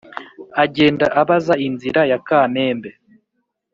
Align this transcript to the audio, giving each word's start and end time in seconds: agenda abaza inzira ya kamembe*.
agenda 0.63 1.05
abaza 1.21 1.53
inzira 1.67 2.01
ya 2.11 2.19
kamembe*. 2.27 2.91